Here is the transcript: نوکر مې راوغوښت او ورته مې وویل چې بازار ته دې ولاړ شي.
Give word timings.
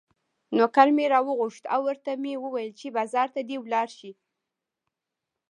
نوکر 0.57 0.87
مې 0.95 1.05
راوغوښت 1.13 1.63
او 1.73 1.81
ورته 1.87 2.11
مې 2.21 2.33
وویل 2.43 2.71
چې 2.79 2.95
بازار 2.97 3.27
ته 3.35 3.41
دې 3.49 3.57
ولاړ 3.59 3.87
شي. 3.97 4.11